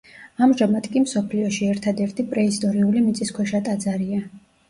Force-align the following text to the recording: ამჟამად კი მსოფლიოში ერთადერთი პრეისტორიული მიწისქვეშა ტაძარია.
ამჟამად 0.43 0.87
კი 0.93 1.01
მსოფლიოში 1.03 1.67
ერთადერთი 1.73 2.25
პრეისტორიული 2.33 3.05
მიწისქვეშა 3.11 3.63
ტაძარია. 3.69 4.27